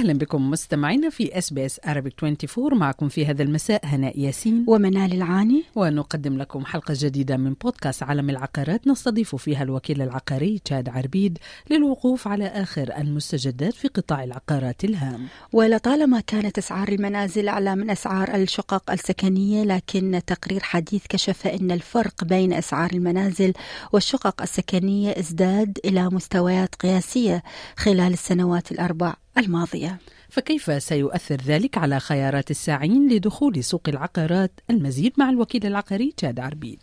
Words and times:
أهلا 0.00 0.12
بكم 0.12 0.50
مستمعينا 0.50 1.10
في 1.10 1.38
SBS 1.38 1.80
Arabic 1.80 2.12
24 2.24 2.78
معكم 2.78 3.08
في 3.08 3.26
هذا 3.26 3.42
المساء 3.42 3.80
هناء 3.84 4.20
ياسين. 4.20 4.64
ومنال 4.68 5.12
العاني. 5.12 5.64
ونقدم 5.74 6.38
لكم 6.38 6.64
حلقة 6.64 6.94
جديدة 6.96 7.36
من 7.36 7.52
بودكاست 7.52 8.02
عالم 8.02 8.30
العقارات 8.30 8.86
نستضيف 8.88 9.36
فيها 9.36 9.62
الوكيل 9.62 10.02
العقاري 10.02 10.58
تشاد 10.64 10.88
عربيد 10.88 11.38
للوقوف 11.70 12.28
على 12.28 12.46
آخر 12.46 12.92
المستجدات 12.98 13.74
في 13.74 13.88
قطاع 13.88 14.24
العقارات 14.24 14.84
الهام. 14.84 15.26
ولطالما 15.52 16.20
كانت 16.20 16.58
أسعار 16.58 16.88
المنازل 16.88 17.48
أعلى 17.48 17.76
من 17.76 17.90
أسعار 17.90 18.34
الشقق 18.34 18.90
السكنية 18.90 19.64
لكن 19.64 20.20
تقرير 20.26 20.60
حديث 20.60 21.06
كشف 21.08 21.46
أن 21.46 21.70
الفرق 21.70 22.24
بين 22.24 22.52
أسعار 22.52 22.90
المنازل 22.92 23.52
والشقق 23.92 24.42
السكنية 24.42 25.10
ازداد 25.10 25.78
إلى 25.84 26.08
مستويات 26.08 26.74
قياسية 26.74 27.42
خلال 27.76 28.12
السنوات 28.12 28.72
الأربع 28.72 29.14
الماضية. 29.38 29.98
فكيف 30.28 30.82
سيؤثر 30.82 31.36
ذلك 31.36 31.78
على 31.78 32.00
خيارات 32.00 32.50
الساعين 32.50 33.08
لدخول 33.12 33.64
سوق 33.64 33.88
العقارات؟ 33.88 34.50
المزيد 34.70 35.12
مع 35.18 35.30
الوكيل 35.30 35.66
العقاري 35.66 36.12
تشاد 36.16 36.40
عربيد. 36.40 36.78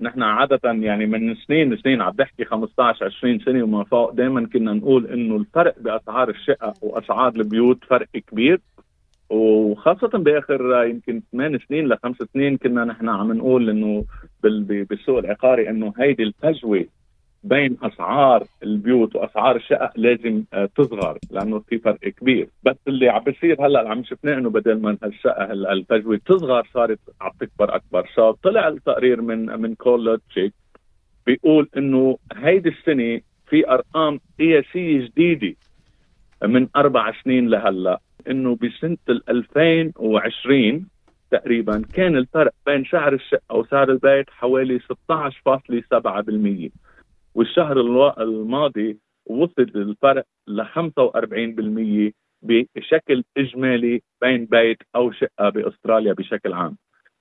نحن 0.00 0.22
عادة 0.22 0.60
يعني 0.64 1.06
من 1.06 1.34
سنين 1.34 1.76
سنين 1.76 2.02
عم 2.02 2.12
بحكي 2.12 2.44
15 2.44 3.04
20 3.06 3.38
سنة 3.38 3.62
وما 3.62 3.84
فوق 3.84 4.10
دائما 4.12 4.46
كنا 4.46 4.72
نقول 4.72 5.06
إنه 5.06 5.36
الفرق 5.36 5.74
بأسعار 5.80 6.30
الشقق 6.30 6.74
وأسعار 6.84 7.32
البيوت 7.36 7.84
فرق 7.84 8.08
كبير. 8.30 8.60
وخاصة 9.30 10.08
بآخر 10.08 10.84
يمكن 10.84 11.22
ثمان 11.32 11.58
سنين 11.68 11.88
لخمس 11.88 12.16
سنين 12.34 12.56
كنا 12.56 12.84
نحن 12.84 13.08
عم 13.08 13.32
نقول 13.32 13.70
إنه 13.70 14.04
بالسوق 14.68 15.18
العقاري 15.18 15.70
إنه 15.70 15.92
هيدي 15.98 16.22
الفجوة 16.22 16.86
بين 17.42 17.76
أسعار 17.82 18.46
البيوت 18.62 19.16
وأسعار 19.16 19.56
الشقق 19.56 19.92
لازم 19.96 20.44
آه، 20.52 20.68
تصغر 20.76 21.18
لأنه 21.30 21.58
في 21.58 21.78
فرق 21.78 21.98
كبير. 21.98 22.48
بس 22.62 22.76
اللي 22.88 23.08
عم 23.08 23.24
بيصير 23.24 23.66
هلأ 23.66 23.80
اللي 23.80 23.90
عم 23.90 24.04
شفناه 24.04 24.34
إنه 24.34 24.50
بدل 24.50 24.80
ما 24.80 24.96
الشقة 25.04 25.52
الفجوه 25.52 26.20
تصغر 26.26 26.68
صارت 26.74 26.98
عم 27.20 27.30
تكبر 27.40 27.74
أكبر. 27.76 28.10
So 28.14 28.30
طلع 28.30 28.68
التقرير 28.68 29.20
من 29.20 29.60
من 29.60 29.74
CoreLogic 29.74 30.52
بيقول 31.26 31.68
إنه 31.76 32.18
هيدي 32.36 32.68
السنة 32.68 33.20
في 33.46 33.70
أرقام 33.70 34.20
قياسية 34.38 35.06
جديدة 35.06 35.56
من 36.44 36.68
أربع 36.76 37.12
سنين 37.24 37.48
لهلأ. 37.48 38.00
إنه 38.30 38.56
بسنة 38.56 38.96
2020 39.28 40.86
تقريبا 41.30 41.82
كان 41.92 42.16
الفرق 42.16 42.52
بين 42.66 42.84
سعر 42.84 43.12
الشقة 43.12 43.56
وسعر 43.56 43.90
البيت 43.90 44.30
حوالي 44.30 44.78
16.7% 44.78 46.70
والشهر 47.34 47.80
الماضي 48.20 48.98
وصل 49.26 49.62
الفرق 49.62 50.24
ل 50.48 50.64
45% 50.64 52.12
بشكل 52.42 53.24
إجمالي 53.36 54.02
بين 54.20 54.44
بيت 54.44 54.78
أو 54.96 55.12
شقة 55.12 55.48
بأستراليا 55.48 56.12
بشكل 56.12 56.52
عام. 56.52 56.76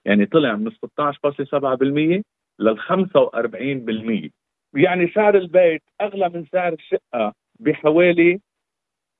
يعني 0.05 0.25
طلع 0.25 0.55
من 0.55 0.71
16.7% 0.71 2.23
لل 2.59 2.79
45% 2.79 4.29
يعني 4.73 5.11
سعر 5.15 5.37
البيت 5.37 5.81
أغلى 6.01 6.29
من 6.29 6.45
سعر 6.51 6.73
الشقة 6.73 7.33
بحوالي 7.59 8.39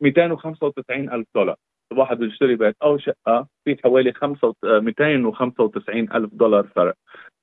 295 0.01 1.09
ألف 1.09 1.27
دولار. 1.35 1.55
الواحد 1.91 2.17
بده 2.17 2.27
يشتري 2.27 2.55
بيت 2.55 2.75
أو 2.83 2.97
شقة 2.97 3.47
في 3.65 3.77
حوالي 3.83 4.13
295 4.63 6.11
ألف 6.13 6.33
دولار 6.33 6.63
فرق. 6.75 6.93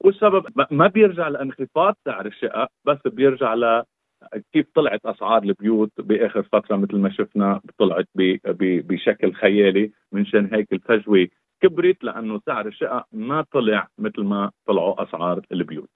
والسبب 0.00 0.44
ما 0.70 0.86
بيرجع 0.86 1.28
لانخفاض 1.28 1.96
سعر 2.04 2.26
الشقق 2.26 2.68
بس 2.84 2.98
بيرجع 3.06 3.54
ل 3.54 3.82
كيف 4.52 4.66
طلعت 4.74 5.06
أسعار 5.06 5.42
البيوت 5.42 5.90
بآخر 5.98 6.42
فترة 6.42 6.76
مثل 6.76 6.96
ما 6.96 7.10
شفنا 7.10 7.60
طلعت 7.78 8.08
بشكل 8.54 9.32
خيالي 9.32 9.90
منشان 10.12 10.54
هيك 10.54 10.72
الفجوه 10.72 11.28
كبرت 11.62 12.04
لأنه 12.04 12.40
سعر 12.46 12.66
الشقق 12.66 13.06
ما 13.12 13.44
طلع 13.52 13.88
مثل 13.98 14.22
ما 14.22 14.50
طلعوا 14.66 15.02
أسعار 15.02 15.40
البيوت. 15.52 15.90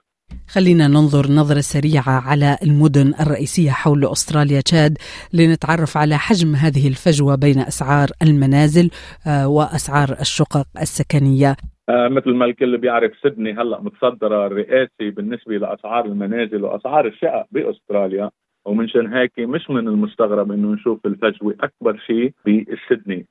خلينا 0.55 0.89
ننظر 0.89 1.33
نظرة 1.33 1.61
سريعة 1.61 2.29
على 2.29 2.57
المدن 2.63 3.15
الرئيسية 3.23 3.71
حول 3.71 4.05
أستراليا 4.05 4.61
تشاد 4.61 4.99
لنتعرف 5.35 5.97
على 5.97 6.19
حجم 6.19 6.55
هذه 6.55 6.89
الفجوة 6.89 7.35
بين 7.35 7.59
أسعار 7.59 8.09
المنازل 8.23 8.91
آه، 9.27 9.49
وأسعار 9.49 10.09
الشقق 10.21 10.67
السكنية. 10.81 11.57
آه 11.89 12.09
مثل 12.09 12.31
ما 12.31 12.45
الكل 12.45 12.79
بيعرف 12.79 13.13
سيدني 13.23 13.53
هلأ 13.53 13.81
متصدرة 13.81 14.47
الرئاسي 14.47 15.11
بالنسبة 15.11 15.59
لأسعار 15.59 16.05
المنازل 16.05 16.65
وأسعار 16.65 17.07
الشقق 17.07 17.47
بأستراليا. 17.51 18.31
ومنشان 18.65 19.15
هيك 19.15 19.33
مش 19.39 19.71
من 19.71 19.89
المستغرب 19.89 20.53
إنه 20.53 20.73
نشوف 20.73 21.07
الفجوة 21.07 21.55
أكبر 21.61 21.99
شيء 22.07 22.33
بسيدني. 22.47 23.27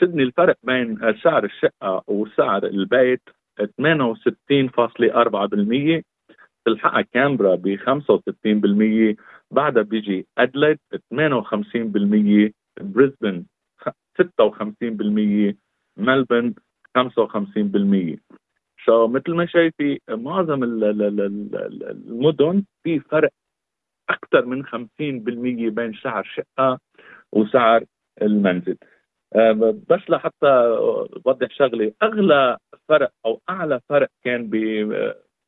سيدني 0.00 0.22
الفرق 0.22 0.56
بين 0.64 0.98
سعر 1.22 1.44
الشقة 1.44 2.02
وسعر 2.08 2.64
البيت 2.64 3.22
68.4% 3.60 6.02
تلحقها 6.68 7.02
كامبرا 7.02 7.54
ب 7.54 7.76
65% 7.76 9.16
بعدها 9.50 9.82
بيجي 9.82 10.26
ادلايد 10.38 10.78
58% 10.94 12.52
بريسبن 12.80 13.44
56% 14.20 15.54
ملبن 15.96 16.54
55% 16.98 18.18
شو 18.76 19.06
مثل 19.06 19.34
ما 19.34 19.46
شايفي 19.46 20.00
معظم 20.10 20.64
المدن 20.64 22.64
في 22.82 23.00
فرق 23.00 23.30
أكثر 24.10 24.46
من 24.46 24.66
50% 24.66 24.70
بين 25.00 25.92
سعر 26.02 26.24
شقة 26.24 26.78
وسعر 27.32 27.84
المنزل. 28.22 28.76
آه، 29.34 29.52
بس 29.88 30.00
لحتى 30.08 30.46
أوضح 31.26 31.50
شغله 31.50 31.92
أغلى 32.02 32.56
فرق 32.88 33.12
أو 33.26 33.40
أعلى 33.50 33.80
فرق 33.88 34.08
كان 34.24 34.50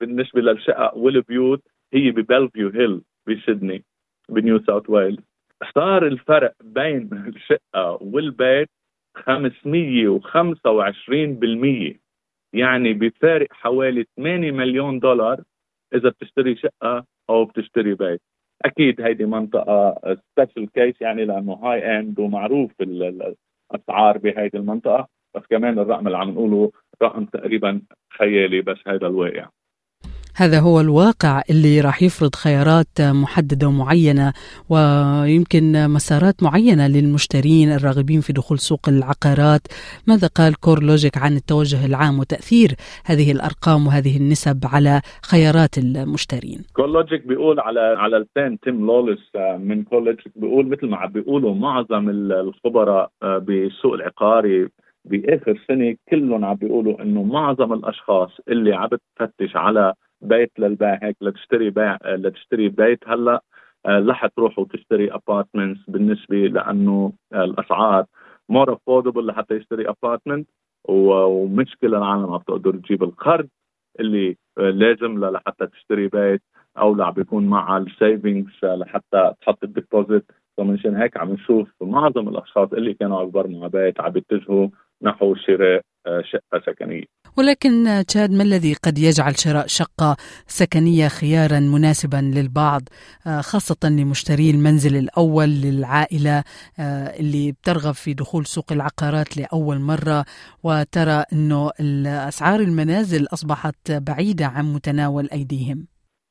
بالنسبة 0.00 0.40
للشقق 0.40 0.96
والبيوت 0.96 1.62
هي 1.94 2.10
ببلفيو 2.10 2.68
هيل 2.68 3.02
بسيدني 3.26 3.84
بنيو 4.28 4.58
ساوث 4.58 4.90
ويلز. 4.90 5.18
صار 5.74 6.06
الفرق 6.06 6.52
بين 6.64 7.10
الشقة 7.12 7.98
والبيت 8.00 8.68
525% 9.18 12.00
يعني 12.52 12.92
بفارق 12.92 13.48
حوالي 13.52 14.04
8 14.16 14.52
مليون 14.52 14.98
دولار 14.98 15.42
إذا 15.94 16.08
بتشتري 16.08 16.56
شقة 16.56 17.04
أو 17.30 17.44
بتشتري 17.44 17.94
بيت. 17.94 18.20
أكيد 18.64 19.00
هيدي 19.00 19.26
منطقة 19.26 19.94
special 20.36 20.72
case 20.72 21.00
يعني 21.00 21.24
لأنه 21.24 21.52
high 21.52 21.98
end 21.98 22.18
ومعروف 22.18 22.72
الاسعار 22.80 24.18
بهيدي 24.18 24.58
المنطقة 24.58 25.08
بس 25.34 25.42
كمان 25.50 25.78
الرقم 25.78 26.06
اللي 26.06 26.18
عم 26.18 26.30
نقوله 26.30 26.72
رقم 27.02 27.24
تقريبا 27.24 27.82
خيالي 28.18 28.60
بس 28.60 28.78
هذا 28.86 29.06
الواقع. 29.06 29.48
هذا 30.40 30.60
هو 30.60 30.80
الواقع 30.80 31.42
اللي 31.50 31.80
راح 31.80 32.02
يفرض 32.02 32.34
خيارات 32.34 32.94
محددة 33.00 33.66
ومعينة 33.68 34.32
ويمكن 34.70 35.64
مسارات 35.96 36.42
معينة 36.42 36.86
للمشترين 36.88 37.68
الراغبين 37.72 38.20
في 38.20 38.32
دخول 38.32 38.58
سوق 38.58 38.88
العقارات. 38.88 39.60
ماذا 40.08 40.28
قال 40.38 40.60
كور 40.60 40.82
لوجيك 40.82 41.18
عن 41.18 41.32
التوجه 41.32 41.86
العام 41.86 42.18
وتأثير 42.18 42.70
هذه 43.04 43.32
الأرقام 43.32 43.86
وهذه 43.86 44.16
النسب 44.16 44.60
على 44.74 45.00
خيارات 45.30 45.78
المشترين؟ 45.78 46.60
كور 46.76 46.86
لوجيك 46.86 47.26
بيقول 47.26 47.60
على 47.60 47.80
على 47.80 48.16
لسان 48.18 48.60
تيم 48.60 48.86
لولس 48.86 49.24
من 49.58 49.82
كور 49.82 50.00
لوجيك 50.00 50.32
بيقول 50.36 50.66
مثل 50.68 50.86
ما 50.86 50.96
عم 50.96 51.12
بيقولوا 51.12 51.54
معظم 51.54 52.08
الخبراء 52.08 53.10
بالسوق 53.22 53.94
العقاري 53.94 54.68
بآخر 55.04 55.64
سنة 55.68 55.96
كلهم 56.10 56.44
عم 56.44 56.54
بيقولوا 56.54 57.02
إنه 57.02 57.22
معظم 57.22 57.72
الأشخاص 57.72 58.30
اللي 58.48 58.74
عم 58.74 58.88
بتفتش 58.88 59.56
على 59.56 59.94
بيت 60.22 60.52
للبيع 60.58 60.98
هيك 61.02 61.16
لتشتري 61.20 61.70
بيع 61.70 61.98
لتشتري 62.04 62.68
بيت. 62.68 63.08
هلأ 63.08 63.42
رح 63.86 64.26
تروح 64.26 64.58
وتشتري 64.58 65.12
apartments 65.12 65.80
بالنسبة 65.88 66.36
لأنه 66.36 67.12
الأسعار 67.34 68.04
more 68.48 68.72
affordable 68.72 69.26
لحتى 69.26 69.54
يشتري 69.54 69.88
apartment 69.88 70.48
ومش 70.88 71.76
كل 71.80 71.94
العالم 71.94 72.32
عم 72.32 72.40
تقدر 72.40 72.76
تجيب 72.76 73.02
القرض 73.02 73.48
اللي 74.00 74.36
لازم 74.58 75.24
لحتى 75.24 75.66
تشتري 75.66 76.08
بيت 76.08 76.42
أو 76.78 77.02
عم 77.02 77.12
بيكون 77.12 77.46
معها 77.46 77.78
ال 77.78 77.89
savings 77.89 78.64
لحتى 78.64 79.32
تحط 79.40 79.64
ال 79.64 79.72
deposit 79.72 80.24
فمنشان 80.56 80.96
هيك 80.96 81.16
عم 81.16 81.32
نشوف 81.32 81.68
معظم 81.80 82.28
الأشخاص 82.28 82.72
اللي 82.72 82.94
كانوا 82.94 83.22
أكبر 83.22 83.48
مع 83.48 83.66
بيت 83.66 84.00
عم 84.00 84.16
يتجهوا 84.16 84.68
نحو 85.02 85.34
شراء 85.34 85.82
شقة 86.20 86.60
سكنية. 86.66 87.19
ولكن 87.38 88.02
تشاد 88.08 88.30
ما 88.30 88.42
الذي 88.42 88.74
قد 88.74 88.98
يجعل 88.98 89.38
شراء 89.38 89.66
شقة 89.66 90.16
سكنية 90.46 91.08
خيارا 91.08 91.60
مناسبا 91.60 92.16
للبعض 92.16 92.82
آه، 93.26 93.40
خاصة 93.40 93.88
لمشتري 93.88 94.50
المنزل 94.50 94.96
الأول 94.96 95.48
للعائلة 95.48 96.38
آه، 96.78 97.20
اللي 97.20 97.52
بترغب 97.52 97.94
في 97.94 98.14
دخول 98.14 98.46
سوق 98.46 98.72
العقارات 98.72 99.36
لأول 99.36 99.78
مرة؟ 99.80 100.24
وترى 100.64 101.24
أنه 101.32 101.70
أسعار 102.28 102.60
المنازل 102.60 103.26
أصبحت 103.32 103.92
بعيدة 103.92 104.46
عن 104.46 104.72
متناول 104.74 105.28
أيديهم. 105.32 105.86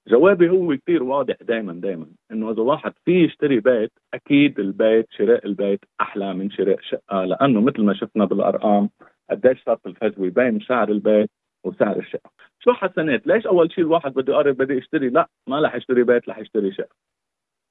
جوابي 0.07 0.49
هو 0.49 0.77
كثير 0.77 1.03
واضح 1.03 1.35
دائما 1.41 1.73
دائما 1.73 2.05
إنه 2.31 2.51
إذا 2.51 2.61
واحد 2.61 2.93
في 3.05 3.25
يشتري 3.25 3.59
بيت 3.59 3.91
أكيد 4.13 4.59
البيت 4.59 5.05
شراء 5.17 5.45
البيت 5.45 5.79
أحلى 6.01 6.33
من 6.33 6.49
شراء 6.49 6.77
شقة 6.81 7.25
لأنه 7.25 7.61
مثل 7.61 7.81
ما 7.81 7.93
شفنا 7.93 8.25
بالأرقام 8.25 8.89
قديش 9.29 9.63
صارت 9.63 9.87
الفجوه 9.87 10.29
بين 10.29 10.59
سعر 10.59 10.89
البيت 10.89 11.29
وسعر 11.63 11.99
الشقة. 11.99 12.31
شو 12.59 12.73
حسنات 12.73 13.27
ليش 13.27 13.47
أول 13.47 13.71
شيء 13.71 13.83
الواحد 13.83 14.13
بده 14.13 14.33
يقرب 14.33 14.57
بده 14.57 14.73
يشتري؟ 14.73 15.09
لا 15.09 15.29
ما 15.47 15.61
رح 15.61 15.75
يشتري 15.75 16.03
بيت 16.03 16.29
رح 16.29 16.37
يشتري 16.37 16.71
شقة. 16.71 16.95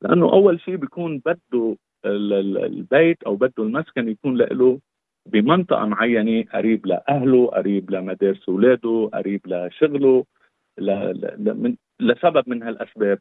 لأنه 0.03 0.33
أول 0.33 0.61
شيء 0.61 0.77
بيكون 0.77 1.23
بده 1.27 1.77
البيت 2.05 3.23
أو 3.23 3.37
بده 3.37 3.63
المسكن 3.63 4.09
يكون 4.09 4.37
له 4.37 4.81
بمنطقة 5.27 5.85
معينة 5.87 6.45
قريب 6.53 6.87
لأهله 6.87 7.47
قريب 7.47 7.91
لمدارس 7.91 8.49
أولاده 8.49 9.11
قريب 9.15 9.41
لشغله 9.47 10.25
ل... 10.79 10.91
ل... 11.39 11.55
من... 11.55 11.77
لسبب 12.01 12.49
من 12.49 12.63
هالأسباب. 12.63 13.19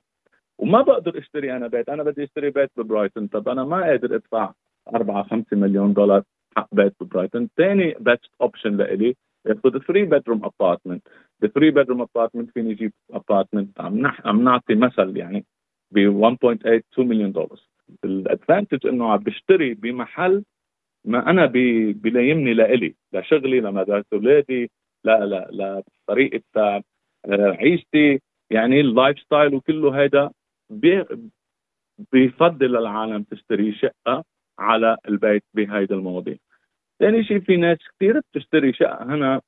وما 0.60 0.82
بقدر 0.82 1.18
اشتري 1.18 1.56
أنا 1.56 1.68
بيت. 1.68 1.90
أنا 1.90 2.04
بدي 2.04 2.24
اشتري 2.24 2.50
بيت 2.50 2.72
ببرايتون. 2.78 3.28
طب 3.28 3.50
أنا 3.50 3.64
ما 3.64 3.84
قادر 3.84 4.16
أدفع 4.16 4.54
4 4.96 5.24
5 5.24 5.46
مليون 5.52 5.94
دولار. 5.94 6.24
حق 6.58 6.76
بيت 6.76 6.94
ببرايتون 7.02 7.50
ثاني 7.58 7.96
best 8.00 8.32
option 8.42 8.78
لإلي 8.78 9.16
ياخذ 9.46 9.80
3 9.80 9.94
bedroom 9.94 10.46
apartment 10.46 11.08
ب 11.42 11.48
3 11.48 11.60
bedroom 11.72 12.02
apartment 12.02 12.52
فيني 12.52 12.72
أجيب 12.72 12.94
ابارتمنت 13.12 13.82
عم. 13.82 14.06
عم 14.26 14.44
نعطي 14.44 14.76
مثل 14.76 15.18
يعني 15.18 15.46
ب 15.92 16.00
1.8 16.00 16.84
2 16.94 17.08
مليون 17.08 17.32
دولار 17.32 17.60
ال 18.06 18.14
advantage 18.14 18.88
إنه 18.88 19.12
عم 19.12 19.18
بشتري 19.20 19.74
بمحل 19.74 20.44
ما 21.06 21.30
أنا 21.30 21.46
بلائمني 21.46 22.54
لإلي 22.54 22.96
لشغلي 23.14 23.60
لمدارس 23.60 24.06
أولادي 24.14 24.72
لا 25.04 25.26
لا 25.26 25.84
لطريقه 26.08 26.44
آه، 26.58 26.84
عيشتي 27.32 28.20
يعني 28.52 28.82
ال 28.82 29.20
lifestyle 29.20 29.56
وكله 29.56 30.02
هيدا 30.02 30.30
بيفضل 32.12 32.78
العالم 32.78 33.24
تشتري 33.24 33.74
شقة 33.74 34.24
على 34.60 34.98
البيت 35.08 35.44
بهيدا 35.54 35.96
المواضيع. 35.96 36.38
ثاني 37.00 37.24
شيء 37.24 37.40
في 37.40 37.58
ناس 37.58 37.78
كثير 37.96 38.20
بتشتري 38.20 38.74
شقه 38.74 39.04
هنا 39.04 39.42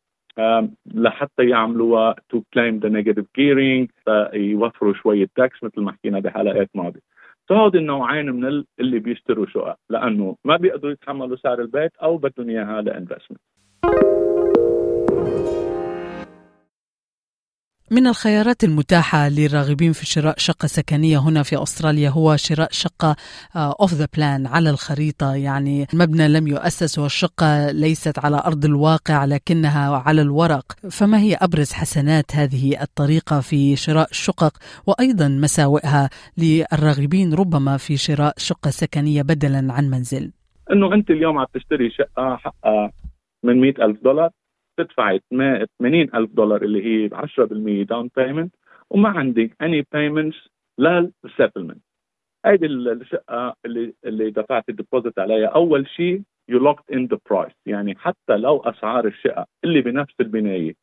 لحتى 0.85 1.49
يعملوها 1.49 2.15
to 2.29 2.41
claim 2.53 2.79
the 2.79 2.89
negative 2.89 3.25
gearing 3.35 3.89
يوفروا 4.33 4.93
شوية 4.93 5.27
tax 5.35 5.63
مثل 5.63 5.81
ما 5.81 5.91
حكينا 5.91 6.19
بحلقات 6.19 6.69
ماضية. 6.75 6.99
فهود 7.49 7.75
النوعين 7.75 8.31
من 8.31 8.63
اللي 8.79 8.99
بيشتروا 8.99 9.45
شقق 9.45 9.75
لأنه 9.89 10.35
ما 10.45 10.57
بيقدروا 10.57 10.91
يتحملوا 10.91 11.37
سعر 11.37 11.61
البيت 11.61 11.91
أو 11.95 12.17
بدهم 12.17 12.49
إياها 12.49 12.81
ل 12.81 12.86
investment. 12.86 13.41
من 17.91 18.07
الخيارات 18.07 18.63
المتاحة 18.63 19.29
للراغبين 19.29 19.91
في 19.91 20.05
شراء 20.05 20.35
شقة 20.37 20.67
سكنية 20.67 21.17
هنا 21.17 21.43
في 21.43 21.63
أستراليا 21.63 22.09
هو 22.09 22.35
شراء 22.35 22.67
شقة 22.71 23.15
off 23.55 23.93
the 23.93 24.07
plan 24.17 24.47
على 24.47 24.69
الخريطة. 24.69 25.35
يعني 25.35 25.87
المبنى 25.93 26.27
لم 26.27 26.47
يؤسس 26.47 26.99
والشقة 26.99 27.71
ليست 27.71 28.19
على 28.19 28.41
أرض 28.45 28.65
الواقع 28.65 29.25
لكنها 29.25 29.95
على 29.95 30.21
الورق. 30.21 30.65
فما 30.91 31.19
هي 31.19 31.35
أبرز 31.35 31.71
حسنات 31.73 32.35
هذه 32.35 32.81
الطريقة 32.81 33.39
في 33.39 33.75
شراء 33.75 34.09
الشقق 34.11 34.53
وأيضا 34.87 35.27
مساوئها 35.27 36.09
للراغبين 36.37 37.33
ربما 37.33 37.77
في 37.77 37.97
شراء 37.97 38.33
شقة 38.37 38.69
سكنية 38.69 39.21
بدلا 39.21 39.73
عن 39.73 39.89
منزل؟ 39.89 40.31
أنه 40.71 40.93
أنت 40.93 41.09
اليوم 41.09 41.37
عم 41.37 41.45
تشتري 41.53 41.89
شقة 41.89 42.35
حقها 42.35 42.91
من 43.43 43.61
مئة 43.61 43.85
ألف 43.85 44.03
دولار. 44.03 44.29
تدفعي 44.83 45.21
80 45.29 45.61
ألف 46.15 46.31
دولار 46.31 46.61
اللي 46.61 46.85
هي 46.85 47.09
10% 47.09 47.83
down 47.83 48.09
payment 48.17 48.55
وما 48.89 49.09
عندك 49.09 49.55
any 49.61 49.85
payments 49.93 50.37
لل 50.79 50.96
settlement 50.96 51.81
هيدي 52.45 52.65
الشقة 52.65 53.55
اللي 53.65 53.93
اللي 54.05 54.31
دفعت 54.31 54.69
ال 54.69 54.75
deposit 54.76 55.19
عليها. 55.19 55.47
أول 55.47 55.87
شيء 55.87 56.21
you 56.49 56.59
locked 56.59 56.91
in 56.91 57.05
the 57.05 57.17
price 57.29 57.53
يعني 57.65 57.95
حتى 57.95 58.37
لو 58.37 58.57
أسعار 58.59 59.07
الشقة 59.07 59.45
اللي 59.63 59.81
بنفس 59.81 60.13
البناية 60.21 60.73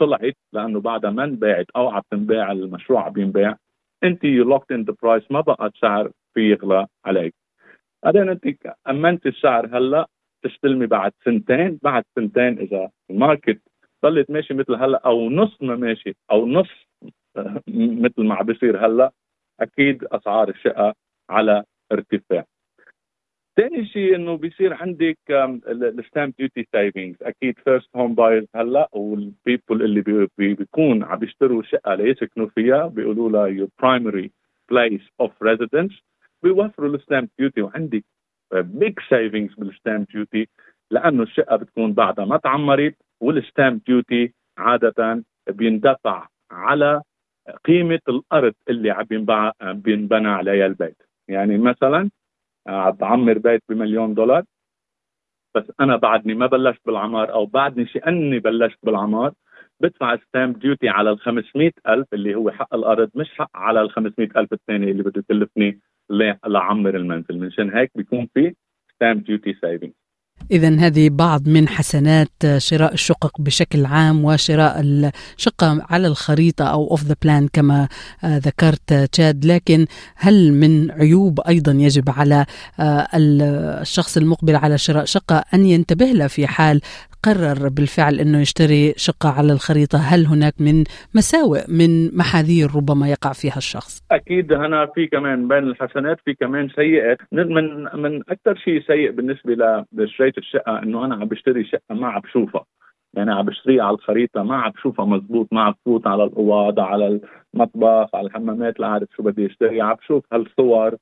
طلعت 0.00 0.36
لأنه 0.52 0.80
بعدها 0.80 1.10
ما 1.10 1.24
انباعت 1.24 1.66
أو 1.76 1.88
عم 1.88 2.02
تنباع 2.10 2.52
المشروع 2.52 3.06
عم 3.06 3.12
ينباع 3.16 3.56
أنت 4.04 4.24
you 4.24 4.44
locked 4.44 4.72
in 4.72 4.82
the 4.82 4.94
price 5.02 5.22
ما 5.30 5.40
بقى 5.40 5.70
سعر 5.80 6.10
في 6.34 6.50
يغلى 6.50 6.86
عليك. 7.04 7.34
بعدين 8.04 8.28
أنت 8.28 8.44
أمنت 8.90 9.26
السعر 9.26 9.66
هلأ 9.66 10.08
تستلمي 10.44 10.86
بعد 10.86 11.12
سنتين 11.24 11.78
بعد 11.82 12.04
سنتين 12.16 12.58
إذا 12.58 12.90
ال 13.10 13.17
market 13.17 13.60
ضلت 14.04 14.30
ماشي 14.30 14.54
مثل 14.54 14.74
هلأ 14.74 15.02
أو 15.06 15.30
نص 15.30 15.62
ما 15.62 15.76
ماشي 15.76 16.16
أو 16.30 16.46
نص 16.46 16.70
مثل 17.68 18.22
ما 18.22 18.34
عم 18.34 18.46
بيصير 18.46 18.86
هلأ 18.86 19.12
أكيد 19.60 20.04
أسعار 20.04 20.48
الشقة 20.48 20.94
على 21.30 21.64
ارتفاع. 21.92 22.44
ثاني 23.56 23.86
شيء 23.86 24.14
إنه 24.14 24.36
بيصير 24.36 24.74
عندك 24.74 25.18
ال 25.68 25.79
stamp 25.79 26.34
duty 26.38 26.66
savings 26.72 27.16
أكيد 27.22 27.58
first 27.58 27.96
home 27.96 28.14
buyers 28.14 28.46
هلأ 28.54 28.88
وال 28.92 29.14
people 29.14 29.82
اللي 29.82 30.00
بي 30.00 30.28
بي 30.38 30.54
بيكون 30.54 31.02
عم 31.02 31.18
بيشتروا 31.18 31.62
شقة 31.62 31.94
ليسكنوا 31.94 32.48
فيها 32.48 32.86
بيقولوا 32.86 33.30
لها 33.30 33.46
your 33.46 33.68
primary 33.82 34.30
place 34.70 35.02
of 35.20 35.42
residence 35.42 35.92
بيوفروا 36.42 36.94
ال 36.94 37.00
stamp 37.00 37.28
duty 37.38 37.62
وعندك 37.62 38.04
big 38.60 38.98
savings 39.08 39.54
بال 39.54 39.69
stamp 39.69 40.06
duty 40.06 40.48
لأنه 40.90 41.22
الشقة 41.22 41.56
بتكون 41.56 41.92
بعدها 41.92 42.24
ما 42.24 42.36
تعمرت 42.36 42.94
وال 43.20 43.38
stamp 43.38 43.84
duty 43.84 44.34
عادة 44.58 45.24
بيندفع 45.50 46.28
على 46.50 47.02
قيمة 47.64 48.00
الأرض 48.08 48.54
اللي 48.68 48.90
عم 48.90 49.52
بينبنى 49.62 50.28
عليها 50.28 50.66
البيت. 50.66 51.02
يعني 51.28 51.58
مثلا 51.58 52.10
عم 52.66 52.90
بعمر 52.90 53.38
بيت 53.38 53.62
بمليون 53.68 54.14
دولار 54.14 54.44
بس 55.54 55.64
أنا 55.80 55.96
بعدني 55.96 56.34
ما 56.34 56.46
بلشت 56.46 56.80
بالعمار 56.86 57.32
أو 57.32 57.46
بعدني 57.46 57.86
شأني 57.86 58.38
بلشت 58.38 58.78
بالعمار 58.82 59.32
بدفع 59.80 60.16
stamp 60.16 60.58
duty 60.58 60.88
على 60.88 61.10
ال 61.10 61.18
500 61.20 61.70
ألف 61.88 62.06
اللي 62.12 62.34
هو 62.34 62.50
حق 62.50 62.74
الأرض 62.74 63.10
مش 63.14 63.30
حق 63.34 63.50
على 63.54 63.82
ال 63.82 63.90
500 63.90 64.28
ألف 64.36 64.52
الثاني 64.52 64.90
اللي 64.90 65.02
بده 65.02 65.20
يكلفني 65.30 65.80
لعمر 66.46 66.96
المنزل. 66.96 67.38
منشان 67.38 67.76
هيك 67.76 67.90
بيكون 67.94 68.28
في 68.34 68.54
stamp 68.94 69.24
duty 69.24 69.54
saving 69.60 69.90
إذا 70.50 70.76
هذه 70.78 71.08
بعض 71.10 71.48
من 71.48 71.68
حسنات 71.68 72.28
شراء 72.56 72.92
الشقق 72.92 73.40
بشكل 73.40 73.86
عام 73.86 74.24
وشراء 74.24 74.80
الشقة 74.80 75.86
على 75.90 76.06
الخريطة 76.06 76.64
أو 76.64 76.90
off 76.90 77.04
the 77.04 77.16
plan 77.22 77.48
كما 77.52 77.88
ذكرت 78.24 78.92
تشاد. 78.92 79.44
لكن 79.44 79.86
هل 80.16 80.52
من 80.52 80.90
عيوب 80.90 81.40
أيضا 81.40 81.72
يجب 81.72 82.10
على 82.10 82.46
الشخص 83.14 84.16
المقبل 84.16 84.56
على 84.56 84.78
شراء 84.78 85.04
شقة 85.04 85.44
أن 85.54 85.66
ينتبه 85.66 86.06
لها 86.06 86.28
في 86.28 86.46
حال 86.46 86.80
قرر 87.26 87.68
بالفعل 87.76 88.14
أنه 88.20 88.40
يشتري 88.40 88.92
شقة 88.96 89.28
على 89.38 89.52
الخريطة. 89.52 89.98
هل 89.98 90.26
هناك 90.26 90.54
من 90.60 90.84
مساوئ 91.14 91.60
من 91.68 92.16
محاذير 92.16 92.66
ربما 92.76 93.08
يقع 93.08 93.32
فيها 93.32 93.56
الشخص؟ 93.56 94.02
أكيد 94.10 94.52
هنا 94.52 94.86
في 94.86 95.06
كمان 95.06 95.48
بين 95.48 95.64
الحسنات 95.64 96.18
في 96.24 96.34
كمان 96.34 96.68
سيئات. 96.68 97.18
من 97.32 97.54
من 98.02 98.20
أكثر 98.28 98.54
شيء 98.64 98.82
سيء 98.86 99.10
بالنسبة 99.10 99.84
لشريت 99.92 100.38
الشقة 100.38 100.82
أنه 100.82 101.04
أنا 101.04 101.14
عم 101.14 101.28
بشتري 101.28 101.64
شقة 101.64 101.94
ما 101.94 102.08
عم 102.08 102.20
بشوفها. 102.20 102.64
يعني 103.14 103.32
عم 103.32 103.46
بشتريها 103.46 103.84
على 103.84 103.94
الخريطة 103.94 104.42
ما 104.42 104.56
عم 104.56 104.70
بشوفها 104.70 105.04
مزبوط 105.04 105.48
ما 105.52 105.62
عم 105.62 105.72
بفوت 105.72 106.06
على 106.06 106.24
الأوض 106.24 106.80
على 106.80 107.20
المطبخ 107.54 108.14
على 108.14 108.26
الحمامات 108.26 108.80
لا 108.80 108.86
عارف 108.86 109.08
شو 109.16 109.22
بدي 109.22 109.46
أشتري. 109.46 109.80
عم 109.80 109.94
بشوف 109.94 110.24
هالصور 110.32 110.96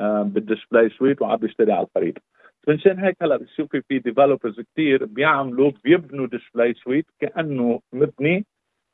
آه، 0.00 0.22
بال 0.22 0.37
display 0.37 0.90
suite 0.98 1.22
وعم 1.22 1.36
بشتري 1.36 1.72
على 1.72 1.86
الخريطة. 1.86 2.20
منشان 2.68 2.98
هيك 2.98 3.16
هلا 3.22 3.36
بتشوفي 3.36 3.82
في 3.88 3.98
developers 3.98 4.60
كثير 4.60 5.04
بيعملوا 5.04 5.72
بيبنوا 5.84 6.26
display 6.26 6.74
suite 6.74 7.06
كأنه 7.20 7.80
مبني 7.92 8.46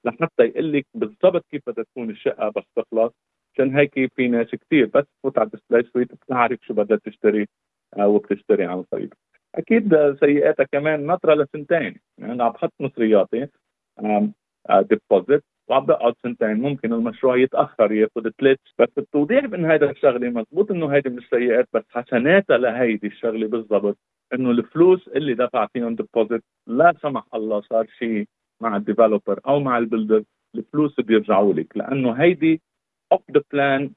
لحتى 0.05 0.43
يقول 0.45 0.73
لك 0.73 0.87
بالضبط 0.95 1.45
كيف 1.51 1.63
بدها 1.67 1.85
تكون 1.85 2.11
الشقة 2.11 2.49
بس 2.57 2.63
تخلص 2.77 3.13
عشان 3.55 3.77
هيك 3.77 4.15
في 4.17 4.29
ناس 4.29 4.47
كثير 4.47 4.87
بس 4.87 5.05
تفوت 5.19 5.39
على 5.39 5.47
ال 5.47 5.51
display 5.51 5.83
suite 5.93 6.15
بتعرف 6.15 6.59
شو 6.63 6.75
بدها 6.75 6.99
تشتري 7.05 7.47
آه، 7.99 8.09
وبتشتري 8.09 8.65
عن 8.65 8.79
الخريطه 8.79 9.17
أكيد 9.55 10.17
سيئاتها 10.21 10.65
كمان 10.73 11.07
نطره 11.07 11.35
لسنتين. 11.35 11.97
يعني 12.19 12.43
عم 12.43 12.49
بحط 12.51 12.73
مصرياتي 12.81 13.49
deposit 14.71 15.45
وعم 15.69 15.87
بقعد 15.87 16.15
سنتين 16.23 16.55
ممكن 16.55 16.93
المشروع 16.93 17.37
يتأخر 17.37 17.93
يأخذ 17.93 18.31
ثلاث 18.41 18.59
بس 18.79 18.89
التوضيح 18.99 19.45
من 19.45 19.65
هذا 19.65 19.91
الشغلة 19.91 20.29
مزبوط 20.31 20.71
إنه 20.71 20.89
هيدي 20.95 21.11
من 21.11 21.19
السيئات 21.19 21.69
بس 21.73 21.83
حسناتها 21.91 22.59
لهيدي 22.59 23.07
الشغلة 23.07 23.47
بالضبط. 23.49 23.99
إنه 24.35 24.51
الفلوس 24.51 25.09
اللي 25.09 25.35
دفع 25.35 25.67
فيهم 25.67 25.95
deposit 25.95 26.45
لا 26.67 26.95
سمح 27.03 27.25
الله 27.35 27.61
صار 27.61 27.87
شيء 27.99 28.27
مع 28.61 28.77
ال 28.77 28.83
developer 28.83 29.41
أو 29.47 29.61
مع 29.61 29.79
ال 29.79 29.84
builder 29.84 30.25
الفلوس 30.55 31.01
بيرجعوا 31.01 31.55
لك. 31.55 31.77
لأنه 31.77 32.13
هيدي 32.13 32.61
off 33.13 33.23
the 33.31 33.43
plan 33.53 33.91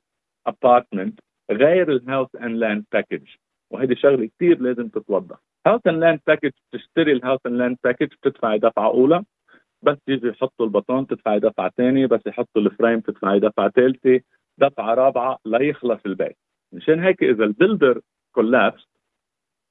apartment 0.48 1.20
غير 1.52 1.92
ال 1.92 1.99
house 1.99 2.36
and 2.36 2.58
land 2.58 2.86
package 2.92 3.24
وهيدي 3.72 3.96
شغلة 3.96 4.26
كثير 4.36 4.60
لازم 4.62 4.88
تتوضح. 4.88 5.38
house 5.68 5.82
and 5.88 5.98
land 6.00 6.20
package 6.28 6.52
تشتري 6.72 7.12
ال 7.12 7.16
house 7.16 7.40
and 7.46 7.56
land 7.56 7.78
package 7.84 8.08
بتدفعي 8.08 8.60
دفعه 8.60 8.88
أولى. 8.88 9.24
بس 9.82 9.98
يجي 10.08 10.28
يحطوا 10.28 10.66
البطون 10.66 11.08
تدفعي 11.08 11.40
دفعة 11.40 11.72
ثانية 11.78 12.06
بس 12.06 12.22
يحطوا 12.28 12.62
الفريم 12.62 13.00
تدفعي 13.00 13.40
دفعة 13.40 13.70
ثالثه 13.70 14.22
دفعة 14.58 14.94
رابعة 14.94 15.40
ليخلص 15.46 16.00
البيت. 16.06 16.38
مشان 16.74 17.00
هيك 17.00 17.24
إذا 17.24 17.44
البلدر 17.44 18.02
كولابس 18.32 18.88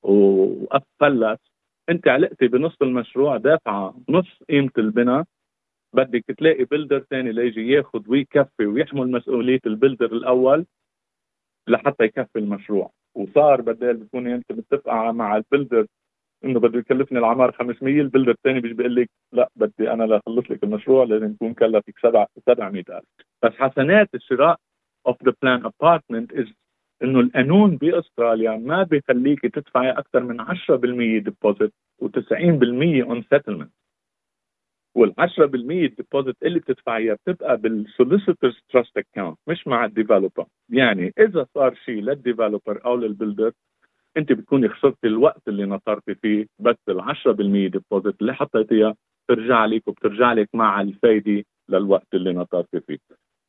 وفلس 0.02 1.40
أنت 1.88 2.08
علقتي 2.08 2.48
بنص 2.48 2.76
المشروع 2.82 3.36
دافعه 3.36 4.00
نص 4.08 4.42
قيمة 4.50 4.70
البناء. 4.78 5.24
بدك 5.92 6.24
تلاقي 6.38 6.64
بلدر 6.64 6.98
ثاني 7.10 7.32
ليجي 7.32 7.68
ياخذ 7.72 8.10
ويكفي 8.10 8.66
ويحمل 8.66 9.10
مسؤولية 9.10 9.60
البلدر 9.66 10.06
الأول 10.12 10.66
لحتى 11.68 12.04
يكفي 12.04 12.38
المشروع. 12.38 12.90
وصار 13.14 13.60
بدال 13.60 13.96
بتكوني 13.96 14.34
أنت 14.34 14.52
متفقة 14.52 15.12
مع 15.12 15.36
البلدر 15.36 15.86
إنه 16.44 16.60
بده 16.60 16.78
يكلفني 16.78 17.18
العمار 17.18 17.52
500 17.52 18.00
ال 18.00 18.04
builder 18.04 18.30
الثاني 18.30 18.60
بيجي 18.60 18.74
بيقول 18.74 18.94
لك 18.96 19.10
لا 19.32 19.48
بدي 19.56 19.90
أنا 19.92 20.04
لاخلص 20.04 20.50
لك 20.50 20.64
المشروع 20.64 21.04
لازم 21.04 21.30
يكون 21.32 21.54
كلفك 21.54 21.98
7 22.02 22.26
700000 22.46 23.04
بس 23.42 23.52
حسنات 23.52 24.14
الشراء 24.14 24.56
off 25.06 25.24
the 25.24 25.32
plan 25.42 25.64
apartment 25.66 26.32
is 26.32 26.46
إنه 27.02 27.20
القانون 27.20 27.76
بأستراليا 27.76 28.56
ما 28.56 28.82
بيخليك 28.82 29.40
تدفعي 29.40 29.90
أكثر 29.90 30.20
من 30.22 30.40
10% 30.40 31.24
deposit 31.24 31.72
و90% 32.02 32.32
on 33.06 33.22
settlement 33.30 33.72
وال10% 34.98 35.54
ال 35.70 35.78
deposit 35.78 36.36
اللي 36.42 36.58
بتدفعيها 36.58 37.14
بتبقى 37.14 37.56
بال 37.56 37.72
solicitor's 37.72 38.60
trust 38.68 38.98
account 38.98 39.38
مش 39.46 39.66
مع 39.66 39.84
ال 39.84 39.90
developer 39.90 40.46
يعني 40.68 41.12
إذا 41.18 41.46
صار 41.54 41.74
شيء 41.74 42.02
لل 42.02 42.17
developer 42.17 42.84
أو 42.84 42.96
لل 42.96 43.09
builder 43.09 43.52
انت 44.16 44.32
بتكوني 44.32 44.68
خسرتي 44.68 45.06
الوقت 45.06 45.48
اللي 45.48 45.64
نطرتي 45.66 46.14
فيه 46.14 46.46
بس 46.60 46.76
ال10% 46.90 47.40
deposit 47.40 48.20
اللي 48.20 48.34
حطيتيها 48.34 48.94
بترجع 49.28 49.64
لك 49.64 49.88
وبترجع 49.88 50.32
لك 50.32 50.48
مع 50.54 50.80
الفايدة 50.80 51.44
للوقت 51.68 52.14
اللي 52.14 52.32
نطرتي 52.32 52.80
فيه. 52.80 52.98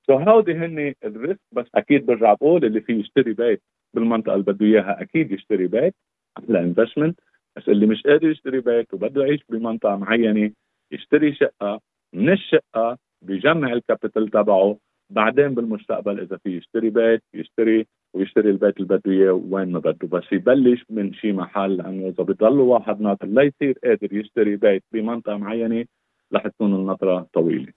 so 0.07 0.13
هودي 0.17 0.53
هن 0.53 0.93
ال 1.03 1.11
risk 1.11 1.39
بس 1.51 1.65
أكيد 1.75 2.05
برجع 2.05 2.33
بقول 2.33 2.65
اللي 2.65 2.81
فيه 2.81 2.93
يشتري 2.99 3.33
بيت 3.33 3.61
بالمنطقة 3.95 4.33
اللي 4.33 4.45
بده 4.45 4.65
إياها 4.65 5.01
أكيد 5.01 5.31
يشتري 5.31 5.67
بيت 5.67 5.95
أحلى 6.37 6.59
investment 6.59 7.19
بس 7.57 7.69
اللي 7.69 7.85
مش 7.85 8.03
قادر 8.03 8.29
يشتري 8.29 8.59
بيت 8.61 8.93
وبده 8.93 9.25
يعيش 9.25 9.41
بمنطقة 9.49 9.95
معينة 9.95 10.51
يشتري 10.91 11.33
شقة 11.35 11.79
من 12.13 12.29
الشقة 12.29 12.97
بيجمع 13.25 13.73
ال 13.73 13.80
capital 13.80 14.27
تبعه 14.29 14.77
بعدين 15.09 15.47
بالمستقبل 15.55 16.19
إذا 16.19 16.37
في 16.37 16.57
يشتري 16.57 16.89
بيت 16.89 17.23
يشتري 17.33 17.87
ويشتري 18.13 18.49
البيت 18.49 18.77
اللي 18.77 18.87
بده 18.87 19.11
إياه 19.11 19.41
وين 19.49 19.71
ما 19.71 19.79
بده. 19.79 20.07
بس 20.07 20.23
يبلش 20.31 20.85
من 20.89 21.13
شي 21.13 21.31
محل. 21.31 21.77
لأنه 21.77 22.07
إذا 22.07 22.23
بضل 22.23 22.59
واحد 22.59 23.01
ناطر 23.01 23.27
ليصير 23.27 23.79
قادر 23.83 24.13
يشتري 24.13 24.55
بيت 24.55 24.83
بمنطقة 24.93 25.37
معينة 25.37 25.85
رح 26.33 26.47
تكون 26.47 26.75
النطرة 26.75 27.27
طويلة. 27.33 27.73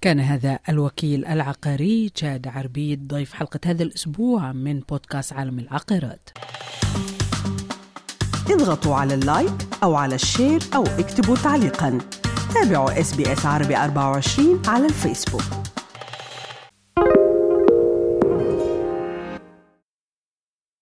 كان 0.00 0.20
هذا 0.20 0.58
الوكيل 0.68 1.24
العقاري 1.24 2.10
جاد 2.22 2.46
عربيد 2.48 3.06
ضيف 3.06 3.32
حلقة 3.32 3.60
هذا 3.66 3.82
الأسبوع 3.82 4.52
من 4.52 4.80
بودكاست 4.80 5.32
عالم 5.32 5.58
العقارات. 5.58 6.30
اضغطوا 8.50 8.94
على 8.94 9.14
ال 9.14 9.23
like 9.23 9.58
أو 9.82 9.94
على 9.94 10.14
ال 10.14 10.22
share 10.22 10.60
أو 10.74 10.82
اكتبوا 10.82 11.36
تعليقا. 11.36 11.98
تابعوا 12.54 13.00
إس 13.00 13.16
بي 13.16 13.32
إس 13.32 13.46
عربي 13.46 13.76
24 13.76 14.62
على 14.68 14.84
الفيسبوك. 14.86 15.65